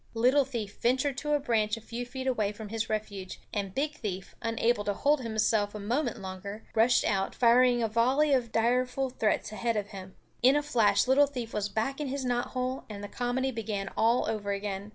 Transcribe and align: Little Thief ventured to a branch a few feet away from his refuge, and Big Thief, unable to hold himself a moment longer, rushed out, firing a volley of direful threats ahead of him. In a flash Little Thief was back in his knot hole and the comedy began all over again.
Little 0.15 0.45
Thief 0.45 0.79
ventured 0.81 1.15
to 1.19 1.33
a 1.33 1.39
branch 1.39 1.77
a 1.77 1.79
few 1.79 2.07
feet 2.07 2.25
away 2.25 2.51
from 2.53 2.69
his 2.69 2.89
refuge, 2.89 3.39
and 3.53 3.75
Big 3.75 3.93
Thief, 3.97 4.33
unable 4.41 4.83
to 4.85 4.95
hold 4.95 5.21
himself 5.21 5.75
a 5.75 5.79
moment 5.79 6.19
longer, 6.19 6.63
rushed 6.73 7.05
out, 7.05 7.35
firing 7.35 7.83
a 7.83 7.87
volley 7.87 8.33
of 8.33 8.51
direful 8.51 9.11
threats 9.11 9.51
ahead 9.51 9.77
of 9.77 9.89
him. 9.89 10.15
In 10.41 10.55
a 10.55 10.63
flash 10.63 11.07
Little 11.07 11.27
Thief 11.27 11.53
was 11.53 11.69
back 11.69 11.99
in 12.01 12.07
his 12.07 12.25
knot 12.25 12.47
hole 12.47 12.83
and 12.89 13.03
the 13.03 13.07
comedy 13.07 13.51
began 13.51 13.89
all 13.95 14.27
over 14.27 14.51
again. 14.53 14.89